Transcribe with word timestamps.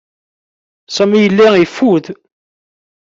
Sami 0.95 1.17
yella 1.21 1.47
yeffud. 1.57 2.05